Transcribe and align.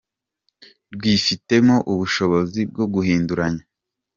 rwifitemo 0.93 1.75
ubushobozi 1.91 2.61
bwo 2.71 2.85
guhinduranya. 2.93 3.63